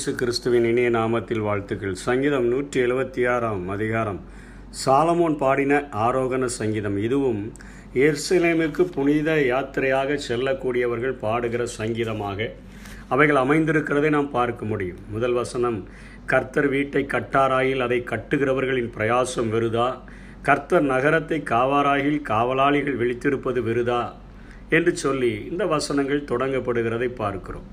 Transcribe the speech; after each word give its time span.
இயேசு 0.00 0.12
கிறிஸ்துவின் 0.14 0.66
இணைய 0.68 0.90
நாமத்தில் 0.90 1.40
வாழ்த்துக்கள் 1.40 1.96
சங்கீதம் 2.02 2.46
நூற்றி 2.48 2.78
எழுபத்தி 2.80 3.22
ஆறாம் 3.28 3.64
அதிகாரம் 3.68 4.20
சாலமோன் 4.76 5.34
பாடின 5.34 5.80
ஆரோகண 6.04 6.44
சங்கீதம் 6.54 6.96
இதுவும் 6.98 7.42
எர்சிலேமுக்கு 8.00 8.84
புனித 8.88 9.30
யாத்திரையாக 9.42 10.16
செல்லக்கூடியவர்கள் 10.26 11.14
பாடுகிற 11.22 11.64
சங்கீதமாக 11.74 12.46
அவைகள் 13.08 13.40
அமைந்திருக்கிறதை 13.40 14.10
நாம் 14.10 14.30
பார்க்க 14.30 14.70
முடியும் 14.70 15.02
முதல் 15.10 15.36
வசனம் 15.38 15.78
கர்த்தர் 16.26 16.68
வீட்டை 16.68 17.02
கட்டாராயில் 17.06 17.84
அதை 17.86 17.98
கட்டுகிறவர்களின் 18.04 18.90
பிரயாசம் 18.96 19.52
வெறுதா 19.52 19.88
கர்த்தர் 20.42 20.88
நகரத்தை 20.88 21.40
காவாராயில் 21.44 22.18
காவலாளிகள் 22.22 22.98
விழித்திருப்பது 22.98 23.62
வெறுதா 23.62 24.02
என்று 24.70 24.94
சொல்லி 24.96 25.34
இந்த 25.50 25.66
வசனங்கள் 25.66 26.28
தொடங்கப்படுகிறதை 26.28 27.10
பார்க்கிறோம் 27.16 27.68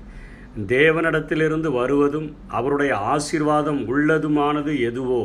தேவனிடத்திலிருந்து 0.66 1.70
வருவதும் 1.72 2.28
அவருடைய 2.48 2.92
ஆசீர்வாதம் 3.08 3.80
உள்ளதுமானது 3.88 4.72
எதுவோ 4.80 5.22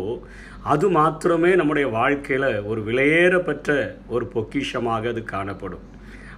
அது 0.65 0.87
மாத்திரமே 0.89 1.51
நம்முடைய 1.55 1.87
வாழ்க்கையில் 1.89 2.49
ஒரு 2.63 2.81
விலையேறப்பெற்ற 2.81 3.71
ஒரு 4.07 4.25
பொக்கிஷமாக 4.33 5.09
அது 5.09 5.23
காணப்படும் 5.23 5.87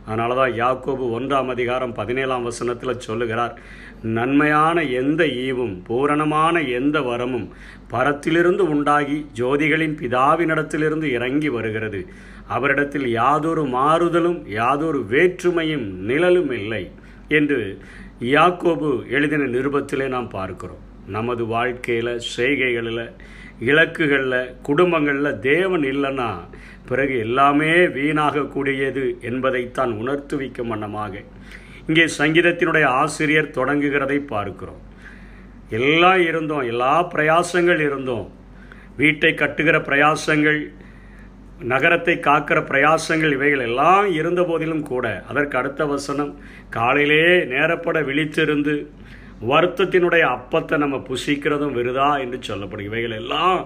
அதனால 0.07 0.35
தான் 0.35 0.53
யாக்கோபு 0.53 1.05
ஒன்றாம் 1.11 1.47
அதிகாரம் 1.47 1.93
பதினேழாம் 1.93 2.43
வசனத்தில் 2.43 3.01
சொல்லுகிறார் 3.01 3.53
நன்மையான 4.09 4.77
எந்த 4.93 5.23
ஈவும் 5.41 5.75
பூரணமான 5.83 6.61
எந்த 6.71 6.97
வரமும் 7.01 7.47
பரத்திலிருந்து 7.91 8.63
உண்டாகி 8.67 9.17
ஜோதிகளின் 9.33 9.95
பிதாவினிடத்திலிருந்து 9.99 11.09
இறங்கி 11.11 11.49
வருகிறது 11.49 12.01
அவரிடத்தில் 12.49 13.07
யாதொரு 13.11 13.63
மாறுதலும் 13.69 14.39
யாதொரு 14.51 14.99
வேற்றுமையும் 15.09 15.87
நிழலும் 16.01 16.51
இல்லை 16.51 16.83
என்று 17.29 17.59
யாக்கோபு 18.23 18.89
எழுதின 19.09 19.45
நிருபத்திலே 19.45 20.05
நாம் 20.07 20.29
பார்க்கிறோம் 20.29 20.83
நமது 21.07 21.43
வாழ்க்கையில் 21.45 22.11
செய்கைகளில் 22.35 23.01
இலக்குகளில் 23.59 24.53
குடும்பங்களில் 24.61 25.39
தேவன் 25.39 25.83
இல்லைன்னா 25.83 26.29
பிறகு 26.85 27.15
எல்லாமே 27.17 27.73
வீணாகக்கூடியது 27.87 29.03
என்றதைத்தான் 29.21 29.91
உணர்த்துவிக்கும் 29.97 30.67
வண்ணமாக 30.67 31.23
இங்கே 31.87 32.05
சங்கீதத்தினுடைய 32.17 32.85
ஆசிரியர் 32.93 33.53
தொடங்குகிறதை 33.55 34.19
பார்க்கிறோம் 34.25 34.81
எல்லாம் 35.69 36.21
இருந்தோம் 36.21 36.67
எல்லா 36.67 36.93
பிரயாசங்கள் 37.13 37.79
இருந்தோம் 37.79 38.27
வீட்டை 38.97 39.31
கட்டுகிற 39.33 39.77
பிரயாசங்கள் 39.81 40.59
நகரத்தை 41.63 42.15
காக்கிற 42.19 42.59
பிரயாசங்கள் 42.63 43.33
இவைகள் 43.33 43.61
எல்லாம் 43.61 44.07
இருந்த 44.11 44.41
போதிலும் 44.43 44.83
கூட 44.83 45.05
அதற்கு 45.29 45.57
அடுத்த 45.57 45.85
வசனம் 45.85 46.31
காலையிலே 46.69 47.25
நேரப்பட 47.51 47.99
விழித்திருந்து 48.01 48.75
வருத்தத்தினுடைய 49.43 50.23
அப்பத்தை 50.29 50.75
நம்ம 50.77 50.97
புசிக்கிறதும் 51.07 51.73
விருதா 51.73 52.09
என்று 52.19 52.37
சொல்லப்படும் 52.41 52.85
இவைகள் 52.85 53.15
எல்லாம் 53.15 53.59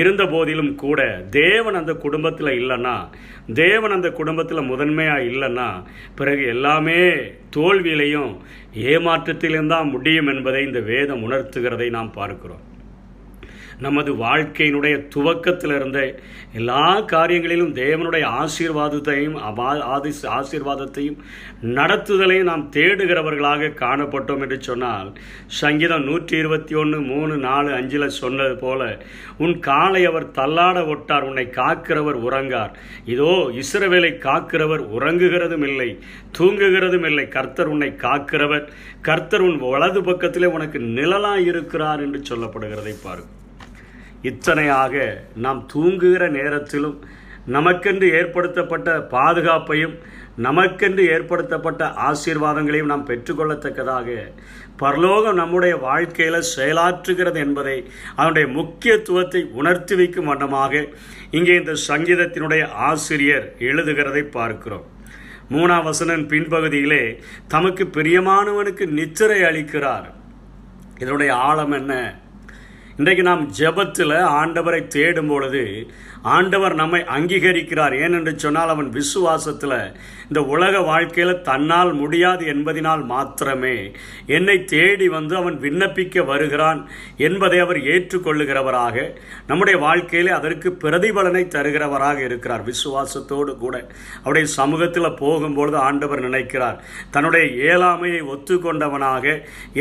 இருந்த 0.00 0.24
போதிலும் 0.24 0.74
கூட 0.74 1.00
தேவன் 1.30 1.74
அந்த 1.74 1.94
குடும்பத்தில் 1.94 2.52
இல்லைன்னா 2.52 2.94
தேவன் 3.54 3.90
அந்த 3.90 4.10
குடும்பத்தில் 4.10 4.68
முதன்மையாக 4.68 5.24
இல்லைன்னா 5.24 5.68
பிறகு 6.14 6.44
எல்லாமே 6.46 7.00
தோல்வியிலையும் 7.50 8.32
ஏமாற்றத்திலும் 8.86 9.66
தான் 9.66 9.88
முடியும் 9.88 10.26
என்பதை 10.26 10.62
இந்த 10.64 10.80
வேதம் 10.80 11.22
உணர்த்துகிறதை 11.22 11.90
நாம் 11.90 12.16
பார்க்கிறோம் 12.16 12.64
நமது 13.78 14.10
வாழ்க்கையினுடைய 14.16 14.94
துவக்கத்திலிருந்து 15.14 16.04
எல்லா 16.54 16.84
காரியங்களிலும் 17.12 17.72
தேவனுடைய 17.76 18.24
ஆசீர்வாதத்தையும் 18.38 19.36
ஆசீர்வாதத்தையும் 20.32 21.18
நடத்துதலையும் 21.74 22.48
நாம் 22.48 22.64
தேடுகிறவர்களாக 22.72 23.72
காணப்பட்டோம் 23.74 24.42
என்று 24.42 24.58
சொன்னால் 24.62 25.10
சங்கீதம் 25.60 26.04
நூற்றி 26.04 26.36
இருபத்தி 26.36 26.74
ஒன்று 26.74 26.98
மூணு 27.02 27.36
நாலு 27.38 27.70
அஞ்சில் 27.72 28.16
சொன்னது 28.18 28.56
போல 28.56 28.82
உன் 29.38 29.56
காலை 29.60 30.02
அவர் 30.06 30.28
தள்ளாட 30.30 30.78
ஒட்டார் 30.86 31.22
உன்னை 31.22 31.46
காக்கிறவர் 31.50 32.20
உறங்கார் 32.20 32.74
இதோ 33.06 33.32
இஸ்ரவேலை 33.60 34.12
காக்கிறவர் 34.18 34.84
உறங்குகிறதும் 34.90 35.66
இல்லை 35.68 35.90
தூங்குகிறதும் 36.38 37.06
இல்லை 37.06 37.26
கர்த்தர் 37.28 37.68
உன்னை 37.68 37.90
காக்கிறவர் 37.96 38.66
கர்த்தர் 39.00 39.42
உன் 39.42 39.58
வலது 39.66 40.02
பக்கத்திலே 40.02 40.50
உனக்கு 40.50 40.80
நிழலாக 40.90 41.48
இருக்கிறார் 41.48 42.02
என்று 42.02 42.20
சொல்லப்படுகிறதை 42.30 42.94
பாருங்கள் 43.02 43.37
இத்தனையாக 44.28 44.94
நாம் 45.38 45.60
தூங்குகிற 45.66 46.24
நேரத்திலும் 46.30 46.98
நமக்கென்று 47.48 48.06
ஏற்படுத்தப்பட்ட 48.14 48.88
பாதுகாப்பையும் 49.12 49.94
நமக்கென்று 50.38 51.02
ஏற்படுத்தப்பட்ட 51.12 51.84
ஆசீர்வாதங்களையும் 52.08 52.90
நாம் 52.90 53.06
பெற்றுக்கொள்ளத்தக்கதாக 53.06 54.08
பரலோகம் 54.76 55.38
நம்முடைய 55.38 55.74
வாழ்க்கையில் 55.78 56.48
செயலாற்றுகிறது 56.50 57.38
என்பதை 57.38 57.78
அதனுடைய 58.16 58.46
முக்கியத்துவத்தை 58.50 59.42
உணர்த்தி 59.54 59.94
வைக்கும் 59.94 60.28
வண்ணமாக 60.28 60.82
இங்கே 61.30 61.56
இந்த 61.56 61.74
சங்கீதத்தினுடைய 61.86 62.62
ஆசிரியர் 62.88 63.48
எழுதுகிறதை 63.62 64.22
பார்க்கிறோம் 64.30 64.86
மூணாம் 65.50 65.84
வசனன் 65.84 66.24
பின்பகுதியிலே 66.30 67.02
தமக்கு 67.48 67.84
பிரியமானவனுக்கு 67.92 68.86
நிச்சரை 68.92 69.40
அளிக்கிறார் 69.42 70.08
இதனுடைய 70.98 71.30
ஆழம் 71.42 71.74
என்ன 71.76 71.94
இன்றைக்கு 72.98 73.22
நாம் 73.22 73.42
ஜபத்தில் 73.50 74.14
ஆண்டவரை 74.30 74.80
தேடும் 74.86 75.28
பொழுது 75.28 75.60
ஆண்டவர் 76.28 76.74
நம்மை 76.74 77.00
அங்கீகரிக்கிறார் 77.12 77.94
ஏனென்று 77.98 78.32
சொன்னால் 78.36 78.72
அவன் 78.72 78.88
விசுவாசத்தில் 78.94 79.76
இந்த 80.28 80.40
உலக 80.48 80.80
வாழ்க்கையில் 80.82 81.42
தன்னால் 81.42 81.92
முடியாது 81.94 82.44
என்பதினால் 82.46 83.02
மாத்திரமே 83.06 83.76
என்னை 84.28 84.56
தேடி 84.66 85.06
வந்து 85.08 85.34
அவன் 85.36 85.56
விண்ணப்பிக்க 85.58 86.24
வருகிறான் 86.24 86.80
என்பதை 87.18 87.58
அவர் 87.60 87.80
ஏற்றுக்கொள்ளுகிறவராக 87.88 88.96
நம்முடைய 89.46 89.76
வாழ்க்கையிலே 89.78 90.32
அதற்கு 90.32 90.70
பிரதிபலனை 90.82 91.42
தருகிறவராக 91.48 92.18
இருக்கிறார் 92.24 92.66
விசுவாசத்தோடு 92.68 93.54
கூட 93.56 93.76
அவருடைய 94.18 94.48
சமூகத்தில் 94.54 95.16
போகும்பொழுது 95.20 95.78
ஆண்டவர் 95.82 96.24
நினைக்கிறார் 96.24 96.78
தன்னுடைய 97.10 97.46
இயலாமையை 97.58 98.20
ஒத்துக்கொண்டவனாக 98.28 99.24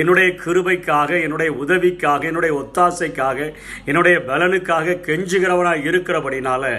என்னுடைய 0.00 0.30
கிருபைக்காக 0.44 1.12
என்னுடைய 1.24 1.52
உதவிக்காக 1.58 2.26
என்னுடைய 2.28 2.54
ஒத்தாசைக்காக 2.62 3.40
என்னுடைய 3.86 4.18
பலனுக்காக 4.28 4.98
கெஞ்சுகிறவனாக 5.08 5.86
இருக்கிறபடி 5.88 6.37
இருக்கிறபடினால 6.40 6.66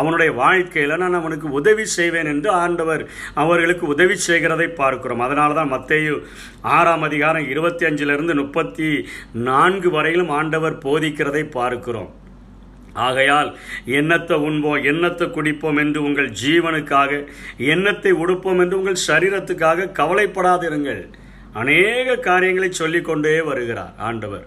அவனுடைய 0.00 0.30
வாழ்க்கையில் 0.34 0.94
நான் 0.96 1.20
அவனுக்கு 1.20 1.48
உதவி 1.52 1.84
செய்வேன் 1.90 2.30
என்று 2.32 2.50
ஆண்டவர் 2.56 3.02
அவர்களுக்கு 3.34 3.84
உதவி 3.86 4.16
செய்கிறதை 4.20 4.68
பார்க்கிறோம் 4.72 5.24
அதனால 5.26 5.54
தான் 5.54 5.72
மத்தேயு 5.72 6.14
ஆறாம் 6.74 7.06
அதிகாரம் 7.08 7.48
இருபத்தி 7.48 7.84
அஞ்சிலிருந்து 7.86 8.34
முப்பத்தி 8.34 8.90
நான்கு 9.48 9.90
வரையிலும் 9.90 10.32
ஆண்டவர் 10.32 10.80
போதிக்கிறதை 10.84 11.44
பார்க்கிறோம் 11.50 12.12
ஆகையால் 13.00 13.48
எண்ணத்தை 13.92 14.36
உண்போம் 14.40 14.84
எண்ணத்தை 14.84 15.26
குடிப்போம் 15.28 15.80
என்று 15.82 16.00
உங்கள் 16.02 16.30
ஜீவனுக்காக 16.40 17.20
எண்ணத்தை 17.68 18.12
உடுப்போம் 18.22 18.62
என்று 18.64 18.78
உங்கள் 18.78 19.04
சரீரத்துக்காக 19.06 19.90
கவலைப்படாதிருங்கள் 20.00 21.02
அநேக 21.54 22.16
காரியங்களை 22.24 22.70
சொல்லிக்கொண்டே 22.72 23.36
வருகிறார் 23.42 23.94
ஆண்டவர் 24.00 24.46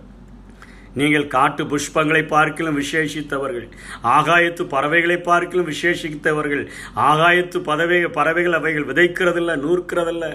நீங்கள் 0.96 1.28
காட்டு 1.28 1.64
புஷ்பங்களை 1.64 2.22
பார்க்கலும் 2.28 2.80
விசேஷித்தவர்கள் 2.80 3.68
ஆகாயத்து 4.04 4.64
பறவைகளை 4.68 5.18
பார்க்கலும் 5.22 5.70
விசேஷித்தவர்கள் 5.70 6.64
ஆகாயத்து 6.96 7.60
பதவை 7.60 8.00
பறவைகள் 8.12 8.54
அவைகள் 8.54 8.84
விதைக்கிறதில்ல 8.84 9.58
நூற்கிறதில்லை 9.58 10.32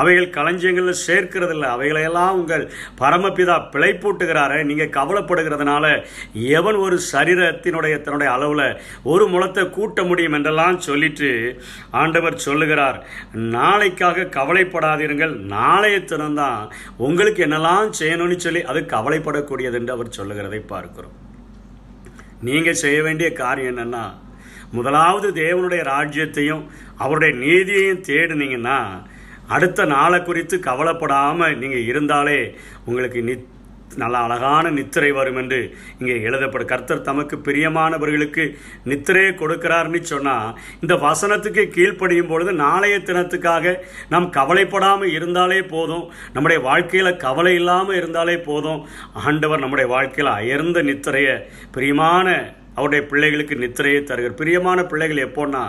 அவைகள் 0.00 0.34
களஞ்சியங்களில் 0.34 1.52
இல்லை 1.52 1.68
அவைகளையெல்லாம் 1.68 2.36
உங்கள் 2.38 2.64
பரமபிதா 3.00 3.56
பிழை 3.70 3.90
போட்டுகிறார 3.96 4.52
நீங்கள் 4.64 4.94
கவலைப்படுகிறதுனால 4.96 5.84
எவன் 6.56 6.78
ஒரு 6.78 6.96
சரீரத்தினுடைய 7.12 7.94
தன்னுடைய 8.00 8.30
அளவில் 8.32 8.66
ஒரு 9.04 9.26
முளத்தை 9.28 9.64
கூட்ட 9.70 10.02
முடியும் 10.04 10.36
என்றெல்லாம் 10.38 10.78
சொல்லிட்டு 10.80 11.30
ஆண்டவர் 11.98 12.36
சொல்லுகிறார் 12.40 12.98
நாளைக்காக 13.52 14.28
கவலைப்படாதீர்கள் 14.38 15.34
நாளைய 15.50 15.96
தினம்தான் 16.04 16.62
உங்களுக்கு 16.98 17.42
என்னெல்லாம் 17.46 17.90
செய்யணும்னு 17.98 18.38
சொல்லி 18.38 18.62
அது 18.64 18.82
கவலைப்படக்கூடியது 18.88 19.78
என்று 19.80 19.94
அவர் 19.94 20.16
சொல்லுகிறதை 20.16 20.62
பார்க்கிறோம் 20.66 21.16
நீங்கள் 22.42 22.80
செய்ய 22.80 22.98
வேண்டிய 23.02 23.28
காரியம் 23.34 23.72
என்னென்னா 23.72 24.06
முதலாவது 24.72 25.28
தேவனுடைய 25.38 25.82
ராஜ்யத்தையும் 25.88 26.64
அவருடைய 26.96 27.32
நீதியையும் 27.38 28.04
தேடினீங்கன்னா 28.04 28.78
அடுத்த 29.48 29.86
நாளை 29.86 30.18
குறித்து 30.22 30.58
கவலைப்படாமல் 30.62 31.58
நீங்கள் 31.58 31.88
இருந்தாலே 31.90 32.40
உங்களுக்கு 32.86 33.22
நித் 33.22 33.46
நல்ல 33.96 34.16
அழகான 34.18 34.70
நித்திரை 34.70 35.10
வரும் 35.10 35.38
என்று 35.38 35.58
இங்கே 35.98 36.16
எழுதப்படு 36.22 36.64
கர்த்தர் 36.64 37.02
தமக்கு 37.02 37.36
பிரியமானவர்களுக்கு 37.38 38.44
நித்திரையை 38.84 39.32
கொடுக்கிறார்னு 39.34 40.00
சொன்னால் 40.04 40.50
இந்த 40.80 40.96
வசனத்துக்கு 40.98 41.64
கீழ்ப்படியும் 41.68 42.30
பொழுது 42.30 42.52
நாளைய 42.56 42.98
தினத்துக்காக 43.00 43.74
நாம் 44.08 44.28
கவலைப்படாமல் 44.30 45.14
இருந்தாலே 45.14 45.60
போதும் 45.66 46.04
நம்முடைய 46.34 46.60
வாழ்க்கையில் 46.60 47.12
கவலை 47.16 47.54
இல்லாமல் 47.54 47.96
இருந்தாலே 47.96 48.36
போதும் 48.42 48.82
ஆண்டவர் 49.24 49.60
நம்முடைய 49.60 49.88
வாழ்க்கையில் 49.88 50.36
அயர்ந்த 50.36 50.82
நித்திரையை 50.82 51.36
பிரியமான 51.70 52.28
அவருடைய 52.78 53.02
பிள்ளைகளுக்கு 53.06 53.54
நித்திரையை 53.58 54.00
தருகிறார் 54.02 54.38
பிரியமான 54.38 54.78
பிள்ளைகள் 54.84 55.24
எப்போன்னா 55.24 55.62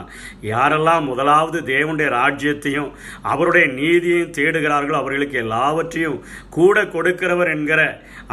யாரெல்லாம் 0.45 1.05
முதலாவது 1.05 1.59
தேவனுடைய 1.69 2.09
ராஜ்யத்தையும் 2.15 2.89
அவருடைய 3.25 3.65
நீதியையும் 3.73 4.35
தேடுகிறார்களோ 4.37 4.97
அவர்களுக்கு 4.99 5.37
எல்லாவற்றையும் 5.39 6.19
கூட 6.49 6.85
கொடுக்கிறவர் 6.89 7.53
என்கிற 7.53 7.81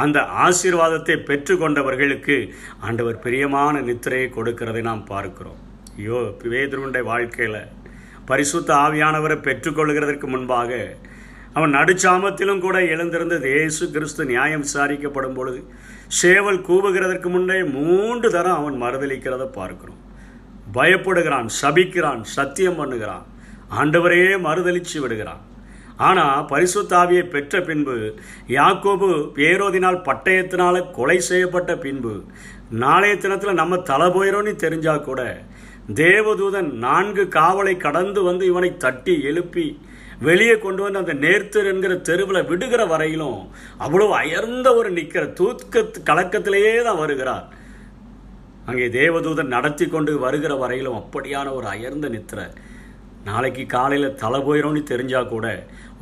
அந்த 0.00 0.20
ஆசீர்வாதத்தை 0.43 1.17
பெற்றுக்கொண்டவர்களுக்கு 1.26 2.37
ஆண்டவர் 2.81 3.19
பிரியமான 3.19 3.81
நித்திரையை 3.82 4.29
கொடுக்கிறதை 4.31 4.82
நாம் 4.82 5.05
பார்க்கிறோம் 5.06 5.61
ஐயோ 5.97 6.20
வேதுருவனுடைய 6.47 7.05
வாழ்க்கையில் 7.05 7.61
பரிசுத்த 8.25 8.70
ஆவியானவரை 8.76 9.37
பெற்றுக்கொள்கிறதற்கு 9.41 10.26
முன்பாக 10.26 10.70
அவன் 11.53 11.75
நடுச்சாமத்திலும் 11.75 12.61
கூட 12.61 12.76
எழுந்திருந்த 12.87 13.37
இயேசு 13.49 13.85
கிறிஸ்து 13.91 14.23
நியாயம் 14.25 14.64
விசாரிக்கப்படும் 14.64 15.37
பொழுது 15.37 15.61
சேவல் 16.14 16.61
கூவுகிறதற்கு 16.61 17.29
முன்னே 17.29 17.58
மூன்று 17.73 18.29
தரம் 18.31 18.58
அவன் 18.58 18.76
மறுதளிக்கிறத 18.82 19.44
பார்க்கிறோம் 19.50 20.03
பயப்படுகிறான் 20.75 21.49
சபிக்கிறான் 21.62 22.23
சத்தியம் 22.29 22.79
பண்ணுகிறான் 22.79 23.25
ஆண்டவரையே 23.75 24.32
மறுதளிச்சு 24.41 24.99
விடுகிறான் 25.00 25.43
ஆனால் 25.99 26.47
பரிசுத்தாவியை 26.47 27.25
பெற்ற 27.26 27.61
பின்பு 27.61 27.97
யாக்கோபு 28.49 29.08
பேரோதினால் 29.35 30.05
பட்டயத்தினால் 30.05 30.81
கொலை 30.91 31.19
செய்யப்பட்ட 31.20 31.75
பின்பு 31.76 32.14
நாளைய 32.79 33.14
தினத்தில் 33.17 33.58
நம்ம 33.58 33.79
தலை 33.82 34.08
போயிடும்னு 34.11 34.53
தெரிஞ்சால் 34.56 35.06
கூட 35.06 35.20
தேவதூதன் 35.94 36.70
நான்கு 36.79 37.25
காவலை 37.29 37.75
கடந்து 37.76 38.20
வந்து 38.23 38.44
இவனை 38.47 38.70
தட்டி 38.76 39.14
எழுப்பி 39.23 39.67
வெளியே 40.20 40.55
கொண்டு 40.56 40.81
வந்து 40.82 41.00
அந்த 41.00 41.14
நேர்த்தர் 41.14 41.69
என்கிற 41.69 41.94
தெருவில் 42.00 42.47
விடுகிற 42.47 42.82
வரையிலும் 42.87 43.41
அவ்வளோ 43.81 44.06
அயர்ந்த 44.19 44.69
ஒரு 44.75 44.91
நிற்கிற 44.91 45.25
தூக்க 45.32 45.85
கலக்கத்திலேயே 46.05 46.73
தான் 46.82 47.00
வருகிறார் 47.00 47.44
அங்கே 48.67 48.87
தேவதூதன் 48.91 49.49
நடத்தி 49.49 49.87
கொண்டு 49.87 50.12
வருகிற 50.19 50.53
வரையிலும் 50.56 50.99
அப்படியான 51.00 51.53
ஒரு 51.53 51.67
அயர்ந்த 51.67 52.06
நித்திர 52.08 52.41
நாளைக்கு 53.25 53.64
காலையில் 53.67 54.17
தலை 54.17 54.41
போயிடும்னு 54.41 54.82
தெரிஞ்சால் 54.82 55.31
கூட 55.31 55.47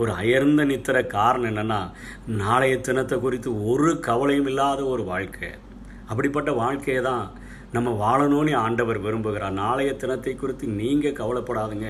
ஒரு 0.00 0.10
அயர்ந்த 0.12 0.62
நித்திர 0.64 0.96
காரணம் 1.08 1.50
என்னென்னா 1.50 1.80
நாளைய 2.36 2.74
தினத்தை 2.80 3.16
குறித்து 3.18 3.50
ஒரு 3.64 3.90
கவலையும் 4.00 4.46
இல்லாத 4.46 4.80
ஒரு 4.84 5.02
வாழ்க்கை 5.04 5.50
அப்படிப்பட்ட 6.08 6.50
வாழ்க்கையை 6.52 7.02
தான் 7.02 7.26
நம்ம 7.74 7.90
வாழணும்னு 8.00 8.52
ஆண்டவர் 8.58 8.98
விரும்புகிறார் 9.00 9.54
நாளைய 9.54 9.90
தினத்தை 9.94 10.32
குறித்து 10.34 10.66
நீங்கள் 10.74 11.16
கவலைப்படாதுங்க 11.18 11.88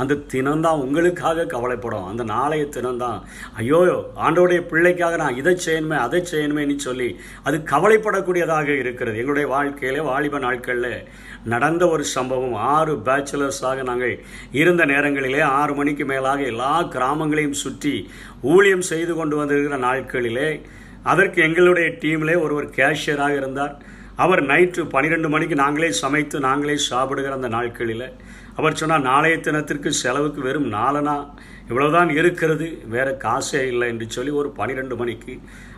அந்த 0.00 0.18
தினம்தான் 0.32 0.82
உங்களுக்காக 0.82 1.46
கவலைப்படும் 1.46 2.08
அந்த 2.08 2.22
நாளைய 2.30 2.64
தினம்தான் 2.68 3.20
ஐயோ 3.56 3.78
ஆண்டோடைய 4.24 4.60
பிள்ளைக்காக 4.70 5.16
நான் 5.16 5.38
இதை 5.38 5.54
செய்யணுமே 5.64 5.96
அதை 5.98 6.20
செய்யணுமேன்னு 6.32 6.76
சொல்லி 6.80 7.08
அது 7.44 7.58
கவலைப்படக்கூடியதாக 7.64 8.68
இருக்கிறது 8.76 9.18
எங்களுடைய 9.18 9.48
வாழ்க்கையில் 9.48 10.00
வாலிப 10.02 10.38
நாட்களில் 10.38 10.98
நடந்த 11.46 11.84
ஒரு 11.86 12.04
சம்பவம் 12.12 12.54
ஆறு 12.72 12.92
பேச்சுலர்ஸாக 13.06 13.82
நாங்கள் 13.82 14.14
இருந்த 14.54 14.82
நேரங்களிலே 14.84 15.42
ஆறு 15.54 15.72
மணிக்கு 15.74 16.04
மேலாக 16.04 16.42
எல்லா 16.44 16.74
கிராமங்களையும் 16.94 17.58
சுற்றி 17.58 17.96
ஊழியம் 18.48 18.86
செய்து 18.88 19.14
கொண்டு 19.14 19.34
வந்திருக்கிற 19.36 19.78
நாட்களிலே 19.84 20.48
அதற்கு 21.04 21.38
எங்களுடைய 21.42 21.88
டீமிலே 22.02 22.36
ஒருவர் 22.42 22.72
கேஷியராக 22.76 23.34
இருந்தார் 23.36 23.74
அவர் 24.18 24.42
நைட்டு 24.46 24.82
பன்னிரெண்டு 24.92 25.28
மணிக்கு 25.28 25.56
நாங்களே 25.56 25.88
சமைத்து 26.00 26.36
நாங்களே 26.40 26.76
சாப்பிடுகிற 26.82 27.32
அந்த 27.34 27.48
நாட்களில் 27.48 28.06
அவர் 28.54 28.78
சொன்னால் 28.80 29.06
நாளைய 29.08 29.36
தினத்திற்கு 29.38 29.90
செலவுக்கு 29.94 30.40
வெறும் 30.42 30.68
நாளனா 30.70 31.16
இவ்வளோதான் 31.68 32.10
இருக்கிறது 32.14 32.66
வேறு 32.86 33.12
காசே 33.24 33.62
இல்லை 33.66 33.86
என்று 33.88 34.06
சொல்லி 34.08 34.32
ஒரு 34.32 34.48
பன்னிரெண்டு 34.52 34.96
மணிக்கு 34.96 35.34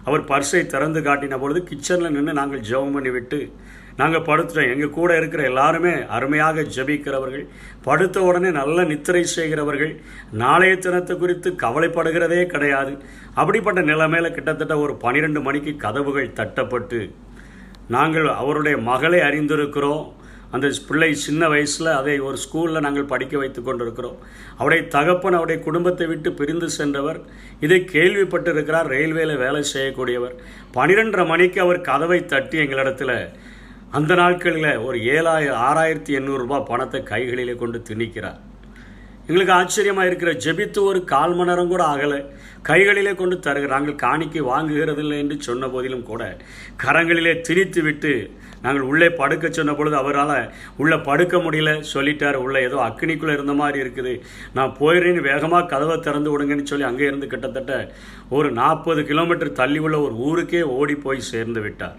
அவர் 0.05 0.29
பர்ஸை 0.29 0.63
திறந்து 0.67 1.01
காட்டின 1.01 1.39
பொழுது 1.39 1.61
கிச்சனில் 1.63 2.15
நின்று 2.17 2.33
நாங்கள் 2.33 2.65
ஜெபம் 2.69 2.95
பண்ணிவிட்டு 2.97 3.39
நாங்கள் 3.97 4.25
படுத்துட்டோம் 4.25 4.71
எங்கள் 4.73 4.91
கூட 4.91 5.11
இருக்கிற 5.17 5.43
எல்லாருமே 5.43 5.93
அருமையாக 6.09 6.65
ஜபிக்கிறவர்கள் 6.75 7.45
படுத்த 7.83 8.23
உடனே 8.23 8.51
நல்ல 8.53 8.85
நித்திரை 8.85 9.23
செய்கிறவர்கள் 9.31 9.93
நாளைய 10.37 10.75
தினத்தை 10.79 11.15
குறித்து 11.17 11.51
கவலைப்படுகிறதே 11.63 12.43
கிடையாது 12.47 12.93
அப்படிப்பட்ட 13.37 13.83
நிலைமையில் 13.83 14.35
கிட்டத்தட்ட 14.35 14.77
ஒரு 14.79 14.95
பன்னிரெண்டு 14.97 15.43
மணிக்கு 15.43 15.75
கதவுகள் 15.77 16.35
தட்டப்பட்டு 16.37 17.01
நாங்கள் 17.89 18.29
அவருடைய 18.35 18.77
மகளை 18.83 19.21
அறிந்திருக்கிறோம் 19.21 20.05
அந்த 20.51 20.67
பிள்ளை 20.89 21.09
சின்ன 21.17 21.43
வயசில் 21.49 21.91
அதை 21.91 22.15
ஒரு 22.19 22.37
ஸ்கூலில் 22.37 22.83
நாங்கள் 22.83 23.09
படிக்க 23.09 23.35
வைத்து 23.39 23.61
கொண்டிருக்கிறோம் 23.63 24.19
அவருடைய 24.57 24.83
தகப்பன் 24.89 25.37
அவருடைய 25.37 25.59
குடும்பத்தை 25.63 26.07
விட்டு 26.07 26.31
பிரிந்து 26.33 26.69
சென்றவர் 26.71 27.19
இதை 27.61 27.79
கேள்விப்பட்டிருக்கிறார் 27.85 28.91
ரயில்வேல 28.91 29.35
வேலை 29.37 29.63
செய்யக்கூடியவர் 29.73 30.37
பனிரெண்டரை 30.73 31.27
மணிக்கு 31.27 31.61
அவர் 31.61 31.81
கதவை 31.81 32.21
தட்டி 32.25 32.59
எங்களிடத்தில் 32.59 33.17
அந்த 33.91 34.13
நாட்களில் 34.15 34.71
ஒரு 34.79 34.99
ஏழாயிரம் 35.13 35.63
ஆறாயிரத்தி 35.63 36.15
எண்ணூறுரூபா 36.19 36.59
பணத்தை 36.65 37.03
கைகளிலே 37.03 37.55
கொண்டு 37.55 37.79
திணிக்கிறார் 37.89 38.41
எங்களுக்கு 39.29 39.53
ஆச்சரியமாக 39.53 40.09
இருக்கிற 40.09 40.31
ஜெபித்து 40.43 40.81
ஒரு 40.89 40.99
கால் 41.05 41.33
மணி 41.35 41.51
நேரம் 41.51 41.71
கூட 41.71 41.83
ஆகலை 41.85 42.19
கைகளிலே 42.63 43.13
கொண்டு 43.13 43.37
தருகிற 43.39 43.71
நாங்கள் 43.71 43.97
காணிக்கை 43.97 44.43
வாங்குகிறதில்லை 44.45 45.17
என்று 45.19 45.37
சொன்ன 45.41 45.69
போதிலும் 45.69 46.05
கூட 46.05 46.23
கரங்களிலே 46.83 47.33
திணித்து 47.41 47.81
விட்டு 47.83 48.13
நாங்கள் 48.63 48.87
உள்ளே 48.87 49.09
படுக்க 49.13 49.47
சொன்ன 49.51 49.73
பொழுது 49.73 49.97
அவரால் 49.97 50.35
உள்ளே 50.77 50.99
படுக்க 51.01 51.37
முடியல 51.39 51.73
சொல்லிட்டார் 51.93 52.39
உள்ளே 52.43 52.61
ஏதோ 52.61 52.79
அக்னிக்குள்ளே 52.85 53.35
இருந்த 53.35 53.55
மாதிரி 53.55 53.79
இருக்குது 53.85 54.15
நான் 54.55 54.77
போயிடுறேன்னு 54.79 55.23
வேகமாக 55.23 55.69
கதவை 55.69 55.97
திறந்து 55.99 56.33
விடுங்கன்னு 56.33 56.71
சொல்லி 56.71 56.87
அங்கே 56.87 57.07
இருந்து 57.07 57.27
கிட்டத்தட்ட 57.27 57.75
ஒரு 58.31 58.51
நாற்பது 58.53 59.03
கிலோமீட்டர் 59.03 59.53
தள்ளி 59.53 59.79
உள்ள 59.79 59.99
ஒரு 60.01 60.17
ஊருக்கே 60.27 60.63
ஓடி 60.77 60.97
போய் 60.99 61.29
சேர்ந்து 61.31 61.63
விட்டார் 61.63 61.99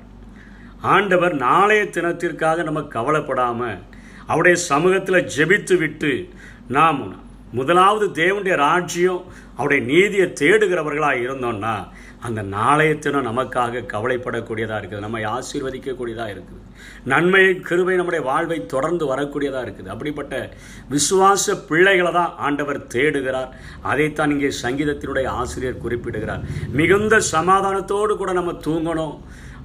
ஆண்டவர் 0.88 1.36
நாளைய 1.39 1.84
தினத்திற்காக 1.89 2.63
நம்ம 2.63 2.81
கவலைப்படாமல் 2.89 3.78
அவருடைய 4.28 4.57
சமூகத்தில் 4.66 5.28
ஜெபித்து 5.36 5.75
விட்டு 5.78 6.12
நாம் 6.69 7.01
முதலாவது 7.54 8.06
தேவனுடைய 8.16 8.56
ராஜ்யம் 8.60 9.22
அவருடைய 9.56 9.81
நீதியை 9.86 10.28
தேடுகிறவர்களாக 10.39 11.24
இருந்தோம்னா 11.24 11.75
அந்த 12.28 12.42
நாளையத்தினம் 12.51 13.28
நமக்காக 13.28 13.84
கவலைப்படக்கூடியதாக 13.92 14.80
இருக்குது 14.80 15.04
நம்மை 15.04 15.22
ஆசீர்வதிக்கக்கூடியதாக 15.28 16.34
இருக்குது 16.34 16.63
நன்மை 17.04 17.44
கிருவை 17.60 17.95
நம்முடைய 17.95 18.22
வாழ்வை 18.24 18.57
தொடர்ந்து 18.66 19.06
வரக்கூடியதாக 19.06 19.66
இருக்குது 19.66 19.92
அப்படிப்பட்ட 19.94 20.34
விசுவாச 20.89 21.56
பிள்ளைகளை 21.69 22.12
தான் 22.12 22.34
ஆண்டவர் 22.39 22.80
தேடுகிறார் 22.88 23.51
அதைத்தான் 23.84 24.31
இங்கே 24.31 24.51
சங்கீதத்தினுடைய 24.62 25.28
ஆசிரியர் 25.36 25.81
குறிப்பிடுகிறார் 25.81 26.45
மிகுந்த 26.72 27.22
சமாதானத்தோடு 27.31 28.16
கூட 28.16 28.34
நம்ம 28.34 28.56
தூங்கணும் 28.63 29.16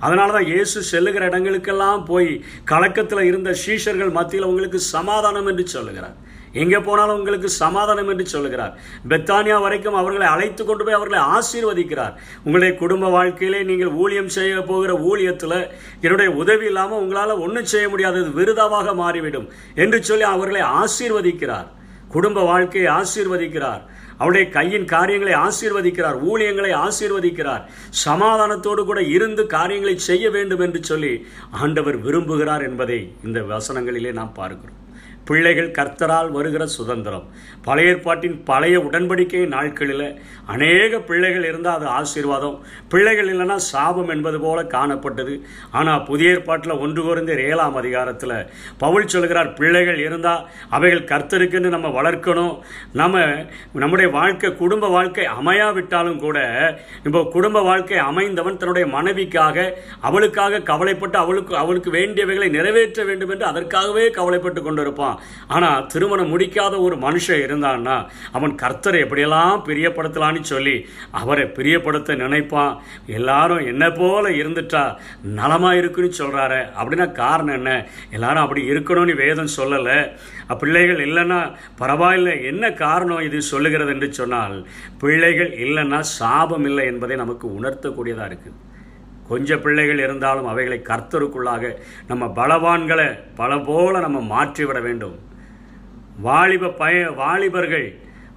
அதனால 0.02 0.28
தான் 0.32 0.50
இயேசு 0.50 0.78
செல்லுகிற 0.86 1.24
இடங்களுக்கெல்லாம் 1.26 2.02
போய் 2.04 2.30
கலக்கத்தில் 2.64 3.28
இருந்த 3.30 3.50
சீஷர்கள் 3.62 4.12
மத்தியில் 4.12 4.48
உங்களுக்கு 4.48 4.78
சமாதானம் 4.88 5.48
என்று 5.50 5.64
சொல்லுகிறார் 5.68 6.16
எங்கே 6.54 6.78
போனாலும் 6.78 7.18
உங்களுக்கு 7.18 7.48
சமாதானம் 7.54 8.10
என்று 8.10 8.24
சொல்லுகிறார் 8.26 8.72
பெத்தானியா 9.10 9.58
வரைக்கும் 9.60 9.98
அவர்களை 10.00 10.26
அழைத்து 10.28 10.62
கொண்டு 10.62 10.84
போய் 10.84 10.98
அவர்களை 10.98 11.20
ஆசீர்வதிக்கிறார் 11.36 12.16
உங்களுடைய 12.44 12.72
குடும்ப 12.76 13.10
வாழ்க்கையிலே 13.10 13.60
நீங்கள் 13.62 13.94
ஊழியம் 13.98 14.32
செய்ய 14.34 14.56
போகிற 14.62 14.94
ஊழியத்தில் 15.04 15.58
என்னுடைய 16.00 16.30
உதவி 16.36 16.66
இல்லாமல் 16.66 17.00
உங்களால் 17.00 17.40
ஒன்றும் 17.40 17.70
செய்ய 17.72 17.86
முடியாதது 17.88 18.30
விருதாவாக 18.32 18.94
மாறிவிடும் 18.94 19.48
என்று 19.76 20.00
சொல்லி 20.02 20.26
அவர்களை 20.28 20.64
ஆசீர்வதிக்கிறார் 20.82 21.70
குடும்ப 22.10 22.40
வாழ்க்கையை 22.44 22.88
ஆசீர்வதிக்கிறார் 22.94 23.82
அவருடைய 24.22 24.46
கையின் 24.48 24.86
காரியங்களை 24.86 25.34
ஆசீர்வதிக்கிறார் 25.42 26.18
ஊழியங்களை 26.24 26.72
ஆசீர்வதிக்கிறார் 26.80 27.64
சமாதானத்தோடு 28.04 28.84
கூட 28.84 29.02
இருந்து 29.12 29.44
காரியங்களை 29.48 29.96
செய்ய 30.02 30.26
வேண்டும் 30.30 30.62
என்று 30.62 30.82
சொல்லி 30.84 31.12
ஆண்டவர் 31.60 31.98
விரும்புகிறார் 32.02 32.64
என்பதை 32.64 33.00
இந்த 33.24 33.40
வசனங்களிலே 33.50 34.12
நாம் 34.12 34.34
பார்க்கிறோம் 34.34 34.78
பிள்ளைகள் 35.24 35.68
கர்த்தரால் 35.70 36.30
வருகிற 36.30 36.62
சுதந்திரம் 36.72 37.26
பழைய 37.64 37.90
ஏற்பாட்டின் 37.92 38.36
பழைய 38.44 38.76
உடன்படிக்கை 38.80 39.40
நாட்களில் 39.48 40.06
அநேக 40.46 40.98
பிள்ளைகள் 41.00 41.44
இருந்தால் 41.44 41.76
அது 41.76 41.86
ஆசீர்வாதம் 41.90 42.56
பிள்ளைகள் 42.88 43.28
இல்லைன்னா 43.32 43.56
சாபம் 43.66 44.10
என்பது 44.10 44.38
போல 44.40 44.62
காணப்பட்டது 44.72 45.34
ஆனால் 45.72 46.02
புதிய 46.04 46.30
ஏற்பாட்டில் 46.30 46.74
ஒன்று 46.78 47.02
குறைந்த 47.02 47.34
ஏழாம் 47.42 47.76
அதிகாரத்தில் 47.76 48.34
பவுல் 48.78 49.08
சொல்கிறார் 49.08 49.50
பிள்ளைகள் 49.52 50.00
இருந்தால் 50.00 50.42
அவைகள் 50.70 51.08
கர்த்தருக்குன்னு 51.08 51.68
நம்ம 51.68 51.90
வளர்க்கணும் 51.90 52.54
நம்ம 52.92 53.24
நம்முடைய 53.74 54.08
வாழ்க்கை 54.10 54.50
குடும்ப 54.56 54.88
வாழ்க்கை 54.88 55.26
அமையாவிட்டாலும் 55.34 56.20
கூட 56.20 56.38
இப்போ 57.04 57.22
குடும்ப 57.32 57.62
வாழ்க்கை 57.62 58.00
அமைந்தவன் 58.04 58.58
தன்னுடைய 58.58 58.88
மனைவிக்காக 58.92 59.68
அவளுக்காக 60.00 60.62
கவலைப்பட்டு 60.62 61.18
அவளுக்கு 61.18 61.56
அவளுக்கு 61.56 61.90
வேண்டியவைகளை 61.90 62.50
நிறைவேற்ற 62.50 63.00
வேண்டும் 63.04 63.30
என்று 63.30 63.46
அதற்காகவே 63.46 64.06
கவலைப்பட்டு 64.10 64.62
கொண்டிருப்பான் 64.62 65.18
ஆனால் 65.48 65.86
திருமணம் 65.86 66.32
முடிக்காத 66.32 66.74
ஒரு 66.80 66.96
மனுஷன் 66.96 67.42
இருந்தான்னா 67.52 67.96
அவன் 68.32 68.52
கர்த்தரை 68.56 68.98
எப்படியெல்லாம் 69.04 69.54
பிரியப்படுத்தலான்னு 69.66 70.42
சொல்லி 70.44 70.76
அவரை 71.12 71.46
பிரியப்படுத்த 71.56 72.16
நினைப்பான் 72.16 72.74
எல்லாரும் 73.12 73.66
என்ன 73.66 73.84
போல 73.92 74.24
இருந்துட்டா 74.32 74.84
நலமாக 75.32 75.80
இருக்குன்னு 75.80 76.12
சொல்கிறாரு 76.14 76.60
அப்படின்னா 76.78 77.08
காரணம் 77.14 77.56
என்ன 77.56 77.72
எல்லாரும் 78.10 78.44
அப்படி 78.44 78.64
இருக்கணும்னு 78.66 79.16
வேதம் 79.16 79.56
சொல்லலை 79.56 79.98
பிள்ளைகள் 80.56 81.00
இல்லைன்னா 81.00 81.38
பரவாயில்லை 81.78 82.34
என்ன 82.44 82.64
காரணம் 82.76 83.24
இது 83.24 83.38
சொல்லுகிறது 83.44 83.92
என்று 83.92 84.08
சொன்னால் 84.12 84.56
பிள்ளைகள் 84.98 85.50
இல்லைன்னா 85.58 86.00
சாபம் 86.12 86.66
இல்லை 86.66 86.84
என்பதை 86.86 87.16
நமக்கு 87.16 87.46
உணர்த்தக்கூடியதாக 87.54 88.28
இருக்குது 88.28 88.58
கொஞ்சம் 89.28 89.62
பிள்ளைகள் 89.62 90.02
இருந்தாலும் 90.02 90.48
அவைகளை 90.48 90.78
கர்த்தருக்குள்ளாக 90.82 91.66
நம்ம 92.06 92.24
பலவான்களை 92.36 93.08
பல 93.34 93.52
போல 93.62 94.00
நம்ம 94.00 94.18
மாற்றிவிட 94.28 94.78
வேண்டும் 94.80 95.14
வாலிப 96.22 96.72
பய 96.74 96.96
வாலிபர்கள் 97.16 97.88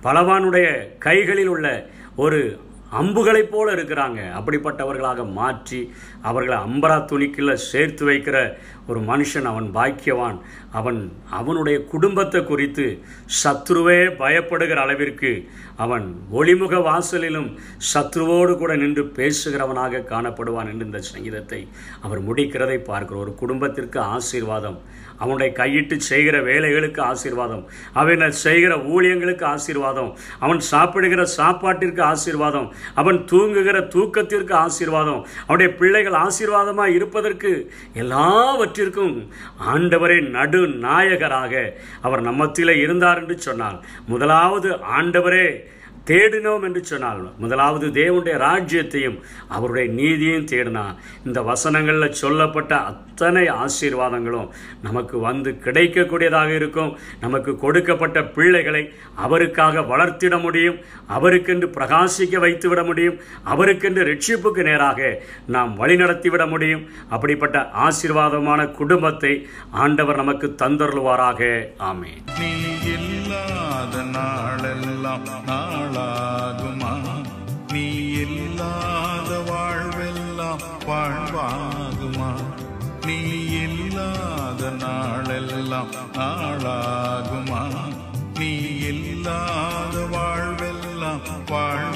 பலவானுடைய 0.03 0.67
கைகளில் 0.99 1.49
உள்ள 1.49 1.67
ஒரு 2.15 2.39
அம்புகளைப் 2.91 3.51
போல 3.51 3.67
இருக்கிறாங்க 3.73 4.19
அப்படிப்பட்டவர்களாக 4.37 5.21
மாற்றி 5.31 5.79
அவர்களை 6.21 6.57
அம்பரா 6.65 6.97
துணிக்கில் 7.03 7.61
சேர்த்து 7.63 8.03
வைக்கிற 8.05 8.37
ஒரு 8.87 8.99
மனுஷன் 9.01 9.47
அவன் 9.47 9.67
பாக்கியவான் 9.73 10.37
அவன் 10.71 10.99
அவனுடைய 11.29 11.77
குடும்பத்தை 11.85 12.41
குறித்து 12.43 12.85
சத்ருவே 13.39 13.99
பயப்படுகிற 14.17 14.79
அளவிற்கு 14.79 15.31
அவன் 15.77 16.05
ஒளிமுக 16.31 16.75
வாசலிலும் 16.81 17.49
சத்ருவோடு 17.93 18.53
கூட 18.57 18.75
நின்று 18.75 19.05
பேசுகிறவனாக 19.17 20.05
காணப்படுவான் 20.05 20.69
என்று 20.69 20.85
இந்த 20.85 21.01
சங்கீதத்தை 21.09 21.61
அவர் 22.01 22.21
முடிக்கிறதை 22.21 22.79
பார்க்கிறோம் 22.83 23.23
ஒரு 23.23 23.33
குடும்பத்திற்கு 23.35 23.99
ஆசீர்வாதம் 24.09 24.79
அவனுடைய 25.19 25.49
கையிட்டு 25.53 25.95
செய்கிற 26.01 26.35
வேலைகளுக்கு 26.41 27.01
ஆசீர்வாதம் 27.03 27.63
அவன் 27.93 28.23
செய்கிற 28.41 28.73
ஊழியங்களுக்கு 28.89 29.45
ஆசீர்வாதம் 29.45 30.11
அவன் 30.39 30.61
சாப்பிடுகிற 30.65 31.21
சாப்பாட்டிற்கு 31.35 32.03
ஆசீர்வாதம் 32.03 32.67
அவன் 32.95 33.19
தூங்குகிற 33.25 33.77
தூக்கத்திற்கு 33.87 34.55
ஆசீர்வாதம் 34.55 35.21
அவனுடைய 35.39 35.69
பிள்ளைகள் 35.75 36.17
ஆசீர்வாதமாக 36.21 36.95
இருப்பதற்கு 36.95 37.51
எல்லாவற்றிற்கும் 37.95 39.15
ஆண்டவரே 39.67 40.19
நடு 40.29 40.61
நாயகராக 40.79 41.53
அவர் 42.01 42.21
நம்மத்திலே 42.21 42.75
இருந்தார் 42.79 43.21
என்று 43.21 43.37
சொன்னார் 43.41 43.79
முதலாவது 44.07 44.69
ஆண்டவரே 44.95 45.47
தேடினோம் 46.07 46.63
என்று 46.63 46.81
சொன்னால் 46.83 47.21
முதலாவது 47.37 47.87
தேவனுடைய 47.95 48.35
ராஜ்யத்தையும் 48.41 49.17
அவருடைய 49.49 49.85
நீதியையும் 49.93 50.47
தேடினா 50.47 50.83
இந்த 51.23 51.39
வசனங்களில் 51.41 52.17
சொல்லப்பட்ட 52.19 52.73
அத்தனை 52.85 53.43
ஆசீர்வாதங்களும் 53.55 54.49
நமக்கு 54.81 55.17
வந்து 55.19 55.51
கிடைக்கக்கூடியதாக 55.59 56.51
இருக்கும் 56.53 56.91
நமக்கு 57.19 57.53
கொடுக்கப்பட்ட 57.57 58.23
பிள்ளைகளை 58.29 58.83
அவருக்காக 59.17 59.83
வளர்த்திட 59.85 60.37
முடியும் 60.39 60.77
அவருக்கென்று 61.09 61.69
பிரகாசிக்க 61.69 62.39
வைத்துவிட 62.39 62.83
முடியும் 62.83 63.17
அவருக்கென்று 63.45 64.03
ரட்சிப்புக்கு 64.03 64.63
நேராக 64.63 65.09
நாம் 65.47 65.73
வழிநடத்திவிட 65.75 66.45
முடியும் 66.47 66.85
அப்படிப்பட்ட 67.09 67.57
ஆசீர்வாதமான 67.85 68.69
குடும்பத்தை 68.73 69.33
ஆண்டவர் 69.77 70.21
நமக்கு 70.21 70.49
தந்தருள்வாராக 70.59 71.41
ஆமே 71.85 72.13
நாளெல்லாம் 74.15 75.25
நாள் 75.47 75.94
வாழாகுமா 75.97 76.93
நீ 77.73 77.83
இல்லாத 78.23 79.31
வாழ்வெல்லாம் 79.49 80.63
வாழ்வாகுமா 80.87 82.29
நீ 83.05 83.17
இல்லாத 83.61 84.71
நாளெல்லாம் 84.81 85.91
நாளாகுமா 86.17 87.61
நீ 88.39 88.51
இல்லாத 88.91 89.97
வாழ்வெல்லாம் 90.15 91.21
வாழ் 91.51 91.94